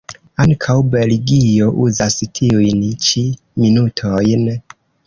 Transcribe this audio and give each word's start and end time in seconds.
Ankaŭ 0.43 0.75
Belgio 0.95 1.67
uzas 1.85 2.17
tiujn 2.41 2.83
ĉi 3.07 3.25
minutojn. 3.65 4.53